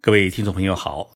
[0.00, 1.10] 各位听众朋友好，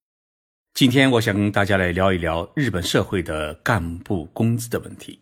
[0.75, 5.21] 今天我想跟大家来聊一聊日本社会的干部工资的问题。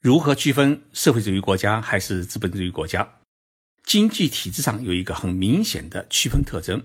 [0.00, 3.16] 如何区分社会主义国家还是资本主义国家？
[3.82, 6.80] 经济体制上有一个很明显的区分特征，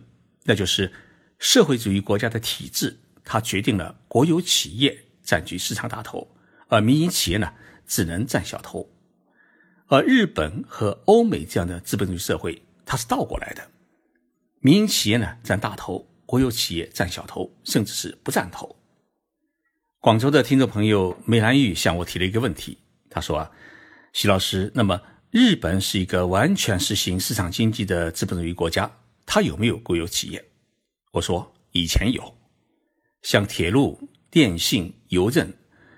[0.45, 0.91] 那就是
[1.37, 6.35] 社会主义国家的体制，它决定了国有企业占据市场大头，
[6.67, 7.53] 而民营企业呢
[7.85, 8.89] 只能占小头。
[9.85, 13.69] 而日本和欧美这样的资本主义社会，它是倒过来的。
[14.65, 18.77] 民营企业呢占大头，国有企业占小头，甚至是不占头。
[19.99, 22.77] 广州的听众朋友梅兰玉向我提了一个问题，
[23.09, 23.51] 他说啊，
[24.13, 28.89] 徐老师，那么日本是一个完全实行市场经济的资本主义国家，
[29.25, 30.41] 它有没有国有企业？
[31.11, 32.33] 我说以前有，
[33.21, 33.99] 像铁路、
[34.31, 35.51] 电信、邮政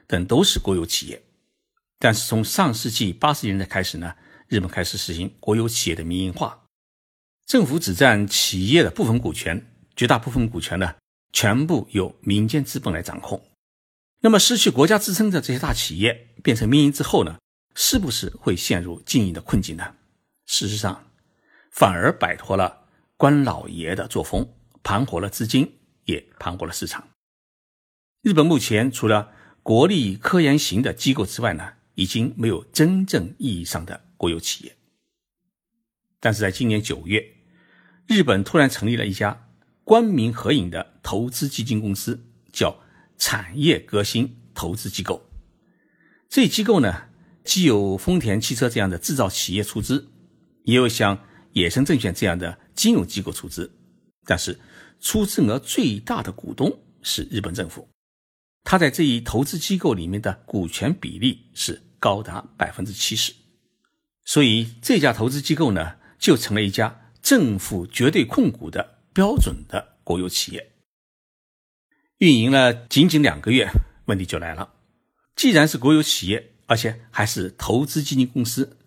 [0.08, 1.22] 等都是国有企业，
[2.00, 4.16] 但是从上世纪八十年代开始呢，
[4.48, 6.64] 日本开始实行国有企业的民营化。
[7.45, 9.63] 政府只占企业的部分股权，
[9.95, 10.95] 绝大部分股权呢，
[11.31, 13.40] 全部由民间资本来掌控。
[14.22, 17.38] 那么，失去国家支撑的这些大企业变成民营之后呢，
[17.75, 19.94] 是不是会陷入经营的困境呢？
[20.47, 21.11] 事实上，
[21.70, 25.72] 反而摆脱了官老爷的作风，盘活了资金，
[26.05, 27.08] 也盘活了市场。
[28.23, 34.75] 日本目前除了国立科研型的机构之外呢，已经没有真正意义上的国有企业。
[36.20, 37.33] 但是在今年九月。
[38.08, 39.48] 日本突然成立了一家
[39.84, 42.80] 官民合营的投资基金公司，叫
[43.17, 45.28] 产业革新投资机构。
[46.30, 47.03] 这机构呢，
[47.44, 50.08] 既有丰田汽车这样的制造企业出资，
[50.64, 53.72] 也有像野生证券这样的金融机构出资。
[54.26, 54.59] 但是，
[55.00, 57.88] 出资额最大的股东是日本政府，
[58.64, 63.33] 他在这一投资机构里面的股权比例是高达百分之七十。
[64.26, 67.02] 所以，这家投资机构呢，就成了一家。
[67.26, 70.73] 政府绝对控股的标准的国有企业，
[72.20, 73.67] 运营了仅仅两个月，
[74.06, 74.76] 问题就来了。
[75.36, 78.77] 既然是国有企业，而且还是投资基金公司，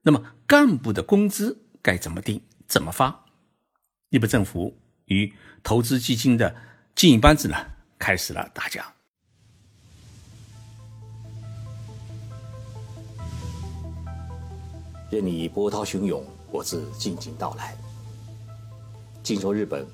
[0.00, 3.26] 那么干部的工资该怎么定、怎么发？
[4.08, 4.74] 日本政府
[5.04, 5.30] 与
[5.62, 6.56] 投资基金的
[6.94, 7.56] 经营班子呢，
[7.98, 8.90] 开始了打架。
[15.10, 17.76] 任你波涛汹涌，我自静静到来。
[19.22, 19.86] 静说日本，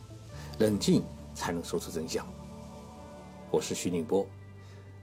[0.58, 2.26] 冷静才能说出真相。
[3.50, 4.26] 我是徐宁波，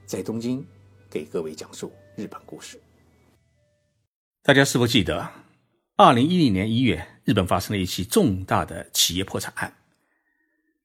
[0.08, 0.66] 在东京
[1.12, 2.82] 给各位讲述日本故事。
[4.42, 5.30] 大家是否记得，
[5.96, 9.72] 二零一零年一月，日本发生了一起重大的企业破产案？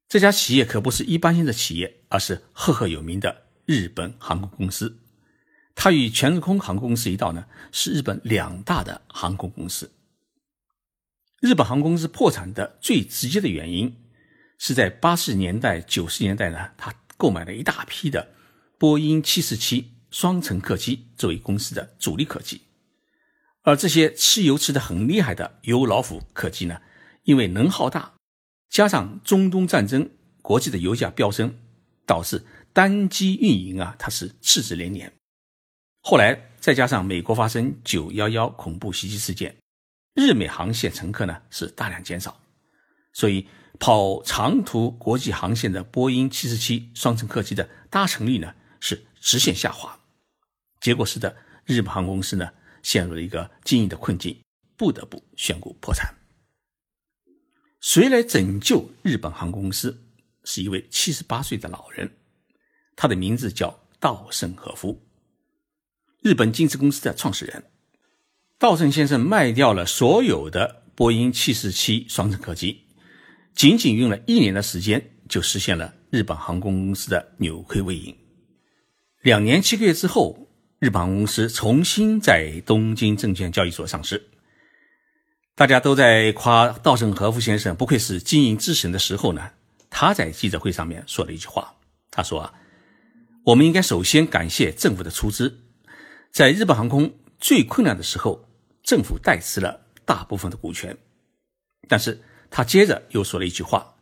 [0.07, 4.95] 这家企业可不是一般性的企业，而是赫赫有名的日本航空公司。
[5.75, 9.91] 它与全日空航空公司一道呢，是日本两大的航空公司。
[11.41, 13.97] 日本航空公司破产的最直接的原因，
[14.59, 18.29] 是在八十年代、九十年代呢，他购买了一大批的
[18.79, 22.61] 波音七四七双层客机作为公司的主力客机，
[23.63, 26.83] 而这些吃油吃的很厉害的油老虎客机呢，
[27.25, 28.13] 因为能耗大，
[28.69, 30.11] 加上中东战争，
[30.43, 31.59] 国际的油价飙升，
[32.05, 35.11] 导致单机运营啊，它是赤字连连。
[36.03, 39.57] 后来再加上美国发生九幺幺恐怖袭击事件。
[40.15, 42.41] 日美航线乘客呢是大量减少，
[43.13, 43.47] 所以
[43.79, 49.99] 跑长途国际航线的波音七四七双层客机的搭乘率呢是直线下滑，
[50.81, 52.51] 结果使得日本航空公司呢
[52.83, 54.43] 陷入了一个经营的困境，
[54.77, 56.15] 不得不宣布破产。
[57.81, 60.07] 谁来拯救日本航空公司？
[60.45, 62.11] 是一位七十八岁的老人，
[62.97, 65.07] 他的名字叫稻盛和夫，
[66.23, 67.70] 日本金瓷公司的创始人。
[68.61, 72.83] 稻盛先生卖掉了所有的波音七四七双层客机，
[73.55, 78.15] 仅仅用了一年的时间，就实现了日本航空公司的扭亏为盈。
[79.23, 80.47] 两年七个月之后，
[80.79, 84.29] 日本航空公司重新在东京证券交易所上市。
[85.55, 89.53] 大家都在夸稻盛和夫先生不愧是经营之神的时候呢，
[89.89, 91.77] 他在记者会上面说了一句话，
[92.11, 92.53] 他说：“啊，
[93.45, 95.61] 我们应该首先感谢政府的出资，
[96.31, 98.49] 在日本航空最困难的时候。”
[98.83, 100.97] 政府代持了大部分的股权，
[101.89, 103.97] 但是他接着又说了一句话：“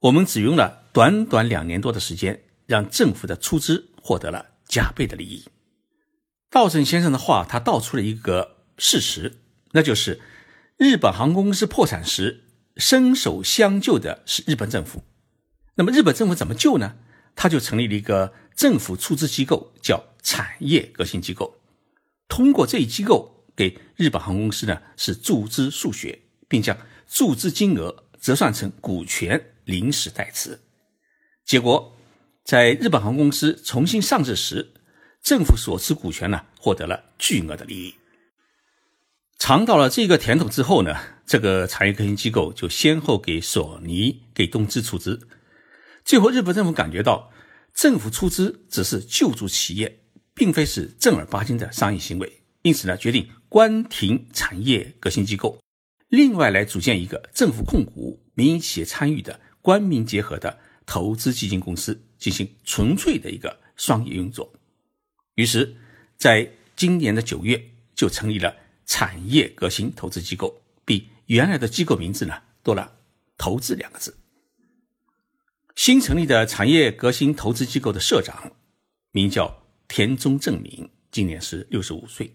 [0.00, 5.44] 我们只用了短短两年多的时间，让政府的出资获得了加倍的利益。”
[6.50, 9.38] 稻盛先生的话，他道出了一个事实，
[9.72, 10.20] 那就是
[10.76, 12.44] 日本航空公司破产时，
[12.76, 15.04] 伸手相救的是日本政府。
[15.74, 16.96] 那么日本政府怎么救呢？
[17.34, 21.58] 他就成立了一个政府出资机构，叫产业革新机构，
[22.28, 23.35] 通过这一机构。
[23.56, 26.76] 给日本航空公司呢是注资数学，并将
[27.08, 30.60] 注资金额折算成股权临时代持。
[31.44, 31.96] 结果，
[32.44, 34.74] 在日本航空公司重新上市时，
[35.22, 37.94] 政府所持股权呢获得了巨额的利益。
[39.38, 45.28] 尝到了这个甜头之后呢，这个产业革新机构就先后给索尼、给东芝出资。
[46.04, 47.30] 最后，日本政府感觉到
[47.74, 50.00] 政府出资只是救助企业，
[50.34, 55.60] 并非是正儿八经的商业行为，因此呢，决定关停产业革新机构，
[56.08, 60.58] 另外来组建一个政府控股、民营企业参与的官民结合的。
[60.88, 64.52] 投资基金公司进行纯粹的一个商业运作，
[65.34, 65.74] 于是，
[66.16, 67.60] 在今年的九月
[67.92, 68.54] 就成立了
[68.86, 72.98] 产业革新投资机构，比原来的机构名字呢多了
[73.36, 74.16] “投资”两个字。
[75.74, 78.52] 新成立的产业革新投资机构的社长
[79.10, 82.32] 名叫田中正明，今年是六十五岁，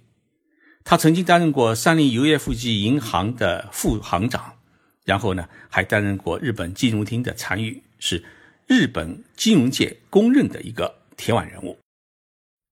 [0.83, 4.55] 他曾经担任过三菱油业富集银行的副行长，
[5.05, 8.23] 然后呢还担任过日本金融厅的参与，是。
[8.67, 11.77] 日本金融界公认的一个铁腕人物。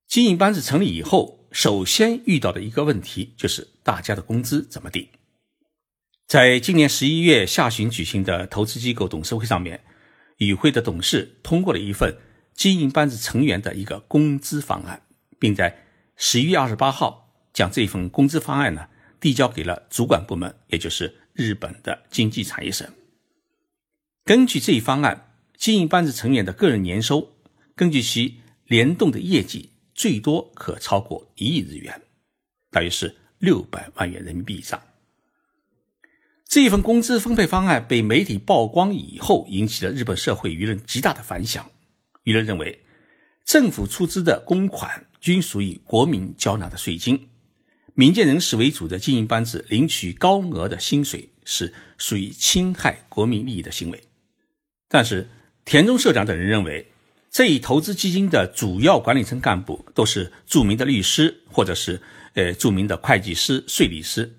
[0.07, 5.09] 经营班子成立以后，首先遇到的一个问题就是大家的工资怎么定。
[6.25, 9.83] 在今年十一月下旬举行的投资机构董事会上面，
[10.37, 12.17] 与会的董事通过了一份
[12.53, 15.01] 经营班子成员的一个工资方案，
[15.37, 15.83] 并在
[16.15, 17.28] 十一月二十八号
[17.59, 18.87] 将这份工资方案呢
[19.19, 22.87] 递交给了主管部门，也就是日本的经济产业省。
[24.23, 25.25] 根据这一方案。
[25.59, 27.33] 经营班子成员的个人年收，
[27.75, 32.01] 根据其联动的业绩，最多可超过一亿日元，
[32.71, 34.81] 大约是六百万元人民币以上。
[36.47, 41.69] 这一份工资分配方案被媒体曝光以后，引起了日本社会舆论极大的反响。
[42.23, 42.81] 舆论认为，
[43.43, 47.27] 政府出资的公款均属于国民缴纳的税金，
[47.95, 54.01] 民间人士为主的经营班子领取高额的薪水，是属于侵害国民利益的行为。
[54.87, 55.29] 但是，
[55.65, 56.87] 田中社长等人认为，
[57.29, 62.01] 这一投资基金的主要管理层干部都是著名的律师，或者是
[62.33, 64.35] 呃著名的会计师、税理师，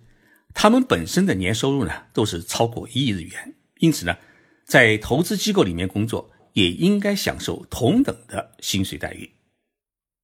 [0.55, 4.17] 他们本身的年收入呢都是超过一亿日元，因此呢，
[4.64, 9.31] 在投资机构里面工作也应该享受同等的薪水待遇。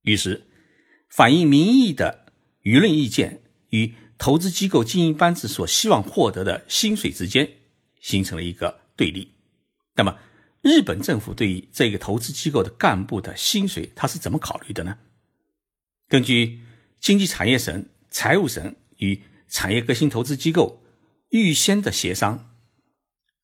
[0.03, 0.45] 于是，
[1.09, 2.26] 反映民意的
[2.67, 7.49] 舆论意见与投资机构经营班子所希望获得的薪水之间
[8.01, 9.31] 形成了一个对立。
[9.95, 10.19] 那么，
[10.63, 14.99] 日本政府对于这个投资机构的干部的薪水，他是怎么考虑的呢？
[16.09, 16.59] 根据
[16.99, 20.83] 经济产业省、财务省与产业革新投资机构
[21.29, 22.57] 预先的协商，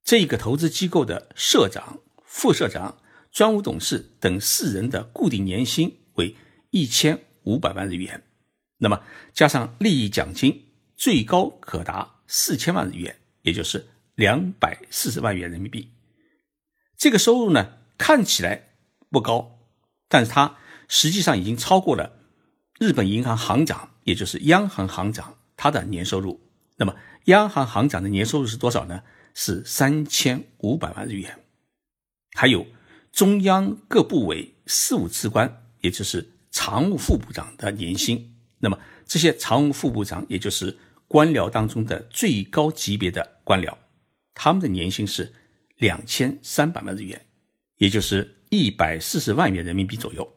[0.03, 2.99] 这个投资机构的社长、副社长、
[3.31, 6.35] 专务董事等四人的固定年薪为
[6.71, 8.25] 一千五百万日元，
[8.83, 9.01] 那么
[9.33, 10.65] 加上利益奖金，
[10.97, 13.87] 最高可达四千万日元，也就是
[14.17, 15.89] 两百四十万元人民币。
[16.97, 18.71] 这个收入呢，看起来
[19.09, 19.61] 不高，
[20.09, 20.57] 但是它
[20.89, 22.19] 实际上已经超过了
[22.81, 26.41] 日本银行行长，也就是央行行长他的年收入。
[26.77, 26.97] 那么，
[27.27, 29.05] 央行行长的年收入是多少呢？
[29.33, 31.39] 是三千五百万日元。
[32.33, 32.67] 还有
[33.13, 38.32] 中央各部委事务次官，也就是常务副部长的年薪。
[38.63, 43.77] 那么，这些常务副部长，也就是官僚当中的最高级别的官僚，
[44.33, 45.35] 他们的年薪是。
[45.79, 47.27] 两千三百万日元，
[47.79, 50.37] 也就是一百四十万元人民币左右。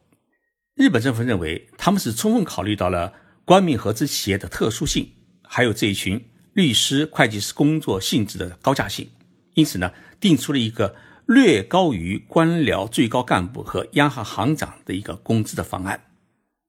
[0.74, 3.14] 日本政府认为，他们是充分考虑到了
[3.44, 5.08] 官民合资企业的特殊性，
[5.44, 9.12] 还有这一群律师、会计师工作性质的高价性，
[9.54, 10.96] 因此呢，定出了一个
[11.28, 16.06] 略高于官僚最高干部和央行行长的一个工资的方案。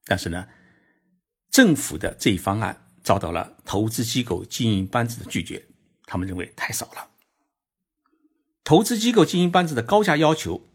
[0.05, 0.45] 但是呢，
[1.57, 5.65] 政府的这一方案遭到了投资机构经营班子的拒绝，
[6.05, 7.07] 他们认为太少了。
[8.63, 10.67] 投资机构经营班子的高价要求，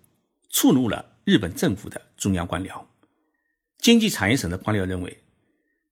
[0.50, 2.86] 触怒了日本政府的中央官僚。
[3.78, 5.22] 经济产业省的官僚认为，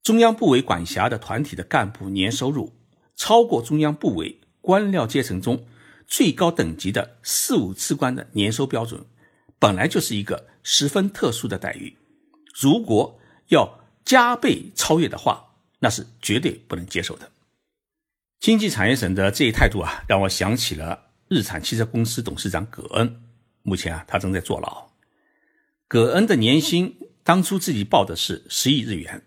[0.03, 2.73] 中央部委管辖的团体的干部年收入
[3.15, 5.69] 超过中央部委官僚阶层中
[6.09, 9.07] 最高等级的四五次官的年收标准，
[9.61, 11.97] 本来就是一个十分特殊的待遇。
[12.61, 13.21] 如果
[13.51, 13.80] 要
[14.11, 17.31] 加倍超越的话，那是绝对不能接受的。
[18.41, 21.13] 经济产业省的这一态度啊，让我想起了。
[21.29, 23.23] 日产汽车公司董事长葛恩，
[23.63, 24.91] 目前啊，他正在坐牢。
[25.87, 29.25] 葛恩的年薪当初自己报的是十亿日元，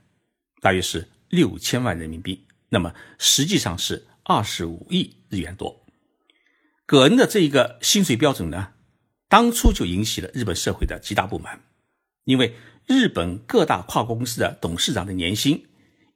[0.59, 5.85] 大约是六千万人民币，那么实际上是二十五亿日元多。
[6.85, 8.73] 葛恩的这一个薪水标准呢，
[9.29, 11.63] 当初就引起了日本社会的极大不满，
[12.25, 12.53] 因为
[12.85, 15.65] 日本各大跨国公司的董事长的年薪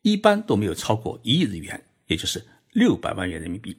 [0.02, 3.78] 一般都没有超过一亿日元，也就是六百万元人民币。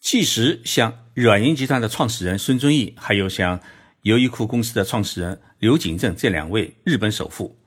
[0.00, 3.60] 即使像软银集团的创始人孙正义，还有像
[4.02, 7.58] 优衣库公司的创始人刘景正这两位日本首富，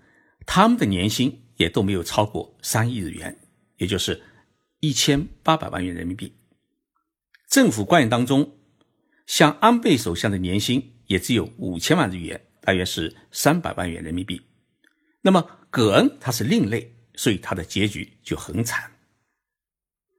[0.46, 3.38] 他们的年薪也都没有超过三亿日元，
[3.78, 4.22] 也就是
[4.82, 6.34] 一千八百万元人民币。
[7.50, 8.52] 政府官员当中，
[9.26, 14.42] 像安倍首相的年薪也只有五千万日元，大约是三百万元人民币。
[15.22, 18.92] 那么葛恩他是另类，所以他的结局就很惨。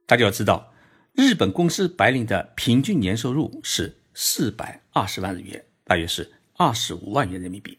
[0.05, 0.73] 大家要知道。
[1.13, 7.77] 日本公司白领的平均年收入是四百二十万日元，大约是二十五万元人民币。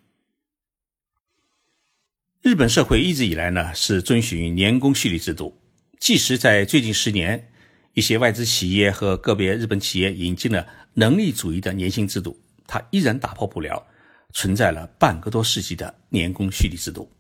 [2.42, 5.58] 日本社会一直以来呢是遵循年功序列制度，
[5.98, 7.50] 即使在最近十年，
[7.94, 13.86] 一些外资企业和个别日本企业引进了能力主义的年薪制度，它依然打破不了
[14.32, 17.10] 存在了半个多世纪的年功序列制度。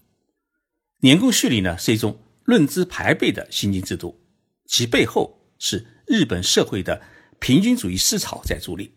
[1.00, 4.20] 年功序列呢是一种论资排辈的薪金制度，
[4.66, 5.86] 其背后是。
[6.10, 7.00] 日本社会的
[7.38, 8.94] 平均主义思潮在助力，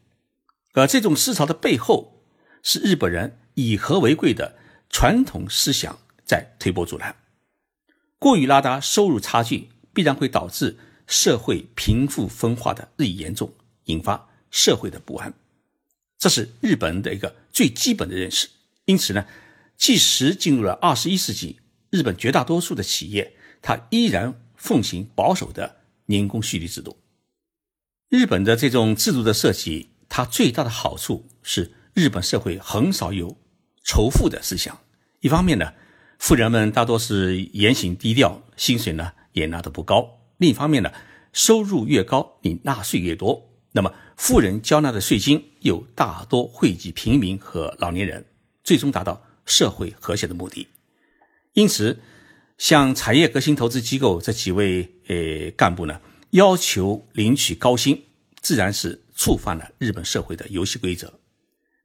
[0.73, 2.23] 而这种思潮的背后
[2.63, 4.55] 是日本人以和为贵的
[4.89, 7.15] 传统思想在推波助澜。
[8.17, 13.53] 过于拉大收入差距，必然会导致社会贫富分化的日益严重，
[13.83, 15.31] 引发社会的不安。
[16.23, 18.47] 这是日本的一个最基本的认识。
[18.85, 19.25] 因此呢，
[19.75, 26.97] 即使进入了二十一世纪，日本绝大多数的企业，它依然奉行保守的年功序列制度。
[28.07, 33.37] 日本的这种制度的设计，它最大的好处是日本社会很少有
[33.83, 34.79] 仇富的思想。
[35.19, 35.73] 一方面呢，
[36.19, 40.89] 富人们大多是言行低调，薪水呢也拿得不高；另一方面呢，
[41.33, 48.25] 收入越高，你纳税越多，那么富人交纳的税金又大多惠及平民和老年人，
[48.63, 50.65] 最终达到社会和谐的目的。
[51.51, 51.99] 因此，
[52.57, 55.99] 像产业革新投资机构这几位呃干部呢。
[56.29, 58.01] 要求领取高薪，
[58.39, 61.19] 自然是触犯了日本社会的游戏规则。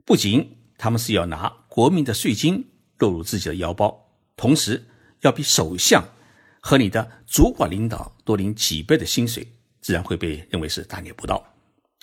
[0.04, 2.64] 不仅他们是要拿国民的税金
[2.98, 4.86] 落入自己的腰包，同时
[5.22, 6.04] 要比首相
[6.60, 9.44] 和你的主管领导多领几倍的薪水，
[9.80, 11.44] 自然会被认为是大逆不道，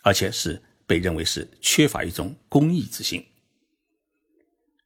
[0.06, 3.26] 而且是被认为是缺乏一种公益之心。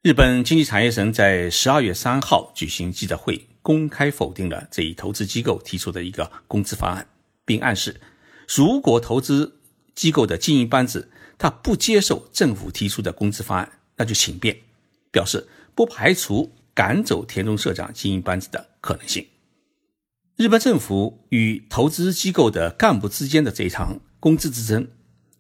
[0.02, 7.06] 日本经济产业省在十二月三号举行记者会，公开否定了这一投资机构提出的一个工资方案。
[7.44, 8.00] 并暗示，
[8.48, 9.60] 如果投资
[9.94, 14.58] 机构的经营班子他不接受政府提出的工资方案，那就请便，
[15.12, 15.46] 表示
[15.76, 19.28] 不排除赶走田中社长经营班子的可能性。
[20.38, 24.88] 日本政府与投资机构的干部之间的这一场工资之争，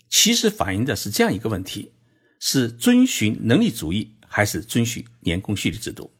[0.09, 1.91] 其实反映的是这样一个问题：
[2.39, 6.11] 是遵循能力主义，还是遵循年功序列制度？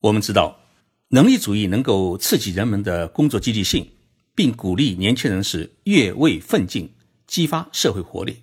[0.00, 0.60] 我们知道，
[1.08, 3.90] 能力主义能够刺激人们的工作积极性。
[4.34, 6.90] 并鼓励年轻人是越位奋进，
[7.26, 8.38] 激发社会活力。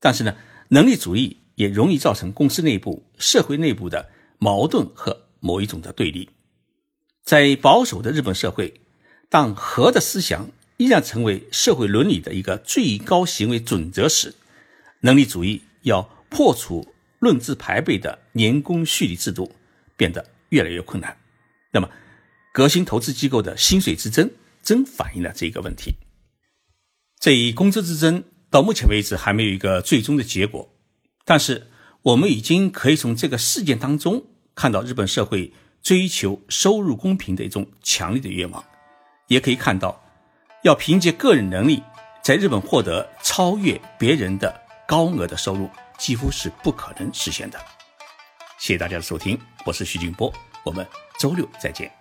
[0.00, 0.34] 但是呢，
[0.70, 6.28] 能力主义也容易造成公司内部、社会内部的矛盾和某一种的对立。
[7.22, 8.80] 在保守的日本社会，
[9.28, 10.50] 当和的思想
[10.80, 14.34] 依然成为社会伦理的一个最高行为准则时，
[15.00, 19.54] 能力主义要破除论资排辈的年功序列制度，
[19.94, 21.14] 变得越来越困难。
[21.70, 21.90] 那么，
[22.54, 24.30] 革新投资机构的薪水之争。
[24.62, 25.94] 真反映了这个问题。
[27.18, 30.70] 这一工资之争到目前为止还没有一个最终的结果，
[31.24, 31.68] 但是
[32.02, 38.62] 我们已经可以从这个事件当中看到日本社会追求收入公平的一种强烈的愿望，
[39.28, 39.99] 也可以看到
[40.62, 41.82] 要凭借个人能力
[42.22, 44.54] 在日本获得超越别人的
[44.86, 47.58] 高额的收入几乎是不可能实现的。
[48.58, 50.32] 谢谢大家的收听，我是徐静波，
[50.64, 50.86] 我们
[51.18, 51.99] 周六再见。